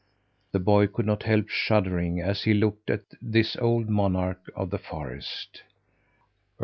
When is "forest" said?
4.79-5.61